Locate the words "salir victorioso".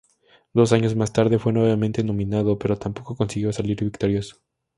3.53-4.37